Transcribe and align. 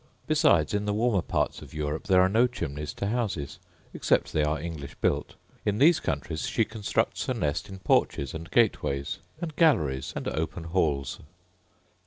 Besides, 0.25 0.73
in 0.73 0.85
the 0.85 0.95
warmer 0.95 1.21
parts 1.21 1.61
of 1.61 1.75
Europe 1.75 2.05
there 2.05 2.21
are 2.21 2.27
no 2.27 2.47
chimneys 2.47 2.91
to 2.95 3.05
houses, 3.05 3.59
except 3.93 4.33
they 4.33 4.43
are 4.43 4.59
English 4.59 4.95
built: 4.95 5.35
in 5.63 5.77
these 5.77 5.99
countries 5.99 6.47
she 6.47 6.65
constructs 6.65 7.27
her 7.27 7.35
nest 7.35 7.69
in 7.69 7.77
porches, 7.77 8.33
and 8.33 8.49
gateways, 8.49 9.19
and 9.39 9.55
galleries, 9.55 10.11
and 10.15 10.27
open 10.27 10.63
halls. 10.63 11.19